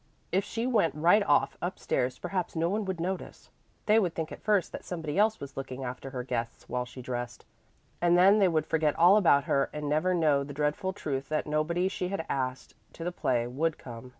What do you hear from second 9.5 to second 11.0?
and never know the dreadful